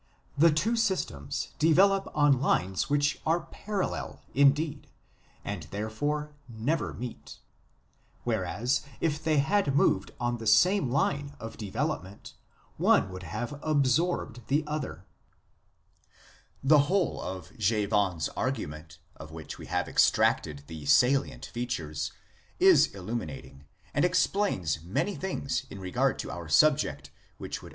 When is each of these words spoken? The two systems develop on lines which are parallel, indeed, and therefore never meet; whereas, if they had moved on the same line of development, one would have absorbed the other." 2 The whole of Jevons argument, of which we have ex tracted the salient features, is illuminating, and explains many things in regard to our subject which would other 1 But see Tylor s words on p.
The 0.35 0.49
two 0.51 0.75
systems 0.75 1.49
develop 1.59 2.11
on 2.15 2.41
lines 2.41 2.89
which 2.89 3.21
are 3.23 3.41
parallel, 3.41 4.23
indeed, 4.33 4.87
and 5.45 5.61
therefore 5.69 6.31
never 6.49 6.91
meet; 6.95 7.37
whereas, 8.23 8.81
if 8.99 9.23
they 9.23 9.37
had 9.37 9.75
moved 9.75 10.09
on 10.19 10.39
the 10.39 10.47
same 10.47 10.89
line 10.89 11.35
of 11.39 11.55
development, 11.55 12.33
one 12.77 13.11
would 13.11 13.21
have 13.21 13.59
absorbed 13.61 14.41
the 14.47 14.63
other." 14.65 15.05
2 16.63 16.69
The 16.69 16.79
whole 16.89 17.21
of 17.21 17.55
Jevons 17.59 18.27
argument, 18.29 18.97
of 19.17 19.29
which 19.29 19.59
we 19.59 19.67
have 19.67 19.87
ex 19.87 20.09
tracted 20.09 20.65
the 20.65 20.87
salient 20.87 21.45
features, 21.45 22.11
is 22.59 22.87
illuminating, 22.95 23.65
and 23.93 24.03
explains 24.03 24.81
many 24.81 25.15
things 25.15 25.67
in 25.69 25.79
regard 25.79 26.17
to 26.25 26.31
our 26.31 26.49
subject 26.49 27.11
which 27.11 27.11
would 27.11 27.17
other 27.17 27.17
1 27.17 27.19
But 27.19 27.21
see 27.21 27.21
Tylor 27.21 27.49
s 27.49 27.61
words 27.61 27.63
on 27.63 27.69
p. 27.69 27.69